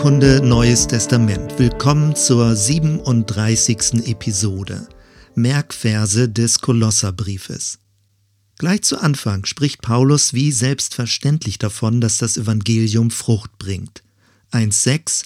[0.00, 1.58] Bibelkunde Neues Testament.
[1.58, 4.08] Willkommen zur 37.
[4.08, 4.88] Episode.
[5.34, 7.80] Merkverse des Kolosserbriefes.
[8.56, 14.02] Gleich zu Anfang spricht Paulus wie selbstverständlich davon, dass das Evangelium Frucht bringt.
[14.52, 15.24] 1,6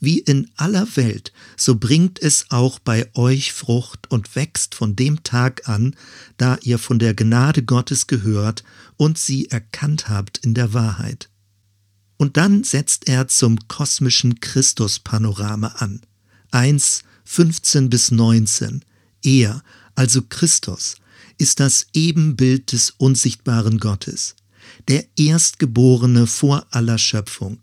[0.00, 5.22] Wie in aller Welt, so bringt es auch bei euch Frucht und wächst von dem
[5.22, 5.94] Tag an,
[6.38, 8.64] da ihr von der Gnade Gottes gehört
[8.96, 11.28] und sie erkannt habt in der Wahrheit.
[12.16, 16.00] Und dann setzt er zum kosmischen Christus-Panorama an.
[16.50, 18.84] 1, 15 bis 19.
[19.22, 19.62] Er,
[19.94, 20.96] also Christus,
[21.38, 24.36] ist das Ebenbild des unsichtbaren Gottes,
[24.88, 27.58] der Erstgeborene vor aller Schöpfung.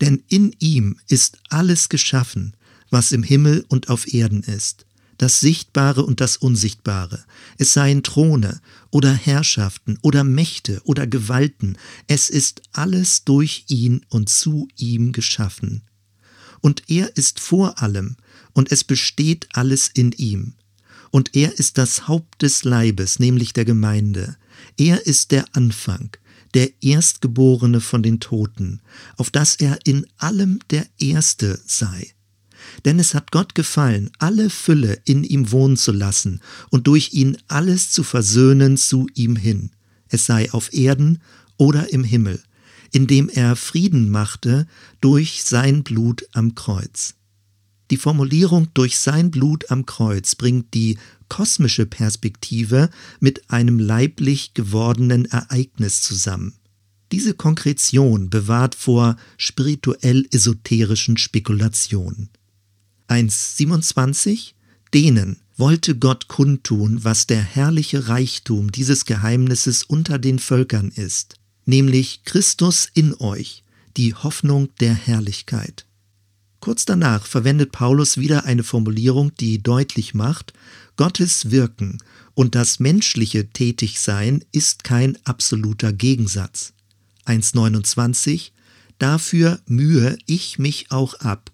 [0.00, 2.56] Denn in ihm ist alles geschaffen,
[2.90, 4.86] was im Himmel und auf Erden ist
[5.18, 7.24] das Sichtbare und das Unsichtbare,
[7.58, 8.60] es seien Throne
[8.90, 11.76] oder Herrschaften oder Mächte oder Gewalten,
[12.06, 15.82] es ist alles durch ihn und zu ihm geschaffen.
[16.60, 18.16] Und er ist vor allem,
[18.54, 20.54] und es besteht alles in ihm.
[21.10, 24.36] Und er ist das Haupt des Leibes, nämlich der Gemeinde.
[24.78, 26.16] Er ist der Anfang,
[26.54, 28.80] der Erstgeborene von den Toten,
[29.16, 32.14] auf dass er in allem der Erste sei.
[32.84, 37.36] Denn es hat Gott gefallen, alle Fülle in ihm wohnen zu lassen und durch ihn
[37.48, 39.70] alles zu versöhnen zu ihm hin,
[40.08, 41.20] es sei auf Erden
[41.56, 42.42] oder im Himmel,
[42.92, 44.66] indem er Frieden machte
[45.00, 47.14] durch sein Blut am Kreuz.
[47.90, 55.26] Die Formulierung durch sein Blut am Kreuz bringt die kosmische Perspektive mit einem leiblich gewordenen
[55.26, 56.54] Ereignis zusammen.
[57.12, 62.30] Diese Konkretion bewahrt vor spirituell-esoterischen Spekulationen.
[63.08, 64.52] 1.27
[64.92, 72.24] Denen wollte Gott kundtun, was der herrliche Reichtum dieses Geheimnisses unter den Völkern ist, nämlich
[72.24, 73.62] Christus in euch,
[73.96, 75.86] die Hoffnung der Herrlichkeit.
[76.60, 80.54] Kurz danach verwendet Paulus wieder eine Formulierung, die deutlich macht,
[80.96, 81.98] Gottes Wirken
[82.34, 86.72] und das menschliche Tätigsein ist kein absoluter Gegensatz.
[87.26, 88.50] 1.29
[88.98, 91.50] Dafür mühe ich mich auch ab,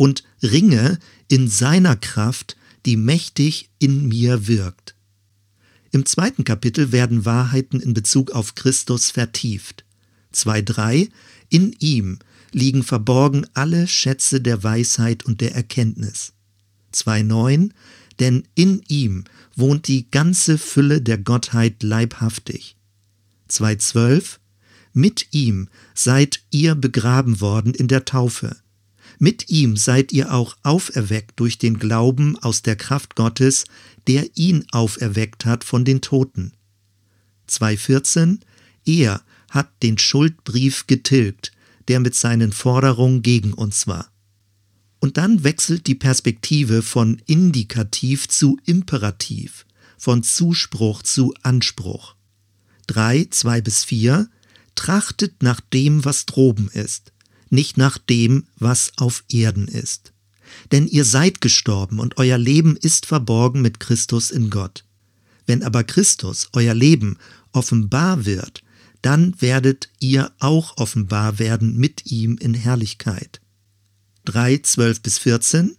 [0.00, 2.56] und ringe in seiner Kraft,
[2.86, 4.94] die mächtig in mir wirkt.
[5.90, 9.84] Im zweiten Kapitel werden Wahrheiten in Bezug auf Christus vertieft.
[10.32, 11.10] 2.3
[11.50, 12.18] In ihm
[12.50, 16.32] liegen verborgen alle Schätze der Weisheit und der Erkenntnis.
[16.94, 17.68] 2.9
[18.20, 19.24] Denn in ihm
[19.54, 22.74] wohnt die ganze Fülle der Gottheit leibhaftig.
[23.50, 24.38] 2.12
[24.94, 28.56] Mit ihm seid ihr begraben worden in der Taufe
[29.22, 33.66] mit ihm seid ihr auch auferweckt durch den Glauben aus der Kraft Gottes,
[34.06, 36.54] der ihn auferweckt hat von den Toten.
[37.46, 38.38] 2.14
[38.86, 39.20] Er
[39.50, 41.52] hat den Schuldbrief getilgt,
[41.88, 44.10] der mit seinen Forderungen gegen uns war.
[45.00, 49.66] Und dann wechselt die Perspektive von Indikativ zu Imperativ,
[49.98, 52.14] von Zuspruch zu Anspruch.
[52.86, 54.30] 3, 2 bis 4
[54.76, 57.12] Trachtet nach dem, was droben ist
[57.50, 60.12] nicht nach dem, was auf Erden ist.
[60.72, 64.84] Denn ihr seid gestorben und euer Leben ist verborgen mit Christus in Gott.
[65.46, 67.18] Wenn aber Christus, euer Leben,
[67.52, 68.62] offenbar wird,
[69.02, 73.40] dann werdet ihr auch offenbar werden mit ihm in Herrlichkeit.
[74.26, 75.76] 3, 12 bis 14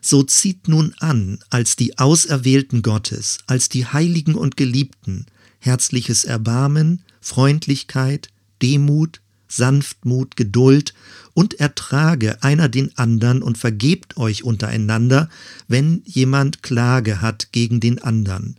[0.00, 5.26] So zieht nun an, als die Auserwählten Gottes, als die Heiligen und Geliebten,
[5.60, 8.28] herzliches Erbarmen, Freundlichkeit,
[8.62, 10.94] Demut, Sanftmut, Geduld
[11.34, 15.28] und ertrage einer den andern und vergebt euch untereinander,
[15.68, 18.56] wenn jemand Klage hat gegen den andern.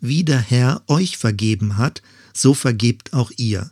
[0.00, 3.70] Wie der Herr euch vergeben hat, so vergebt auch ihr.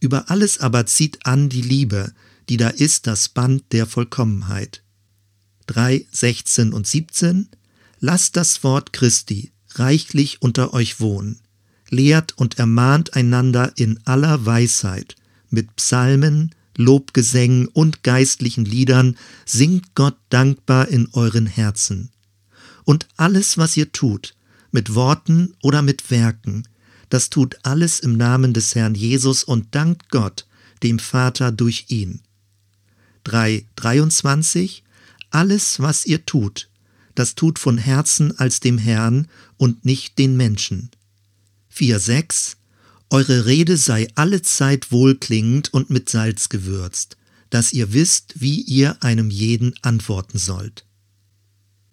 [0.00, 2.12] Über alles aber zieht an die Liebe,
[2.48, 4.82] die da ist das Band der Vollkommenheit.
[5.66, 7.48] 3, 16 und 17
[8.00, 11.40] Lasst das Wort Christi reichlich unter euch wohnen.
[11.90, 15.16] Lehrt und ermahnt einander in aller Weisheit
[15.50, 22.10] mit Psalmen, Lobgesängen und geistlichen Liedern singt Gott dankbar in euren Herzen.
[22.84, 24.34] Und alles, was ihr tut,
[24.70, 26.66] mit Worten oder mit Werken,
[27.08, 30.46] das tut alles im Namen des Herrn Jesus und dankt Gott,
[30.82, 32.22] dem Vater durch ihn.
[33.26, 34.82] 3.23
[35.30, 36.70] Alles, was ihr tut,
[37.14, 40.90] das tut von Herzen als dem Herrn und nicht den Menschen.
[41.74, 42.56] 4.6
[43.10, 47.16] eure Rede sei allezeit wohlklingend und mit Salz gewürzt,
[47.50, 50.86] dass ihr wisst, wie ihr einem jeden antworten sollt.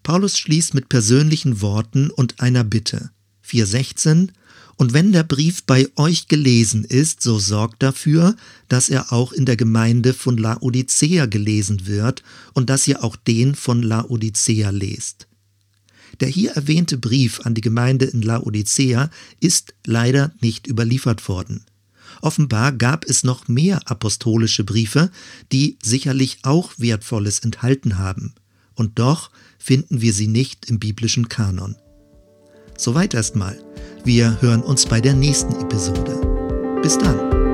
[0.02, 3.10] Paulus schließt mit persönlichen Worten und einer Bitte.
[3.46, 4.30] 4.16
[4.76, 8.36] Und wenn der Brief bei euch gelesen ist, so sorgt dafür,
[8.68, 12.22] dass er auch in der Gemeinde von Laodicea gelesen wird
[12.54, 15.27] und dass ihr auch den von Laodicea lest.
[16.20, 19.10] Der hier erwähnte Brief an die Gemeinde in Laodicea
[19.40, 21.64] ist leider nicht überliefert worden.
[22.20, 25.10] Offenbar gab es noch mehr apostolische Briefe,
[25.52, 28.34] die sicherlich auch Wertvolles enthalten haben.
[28.74, 31.76] Und doch finden wir sie nicht im biblischen Kanon.
[32.76, 33.62] Soweit erstmal.
[34.04, 36.80] Wir hören uns bei der nächsten Episode.
[36.82, 37.47] Bis dann.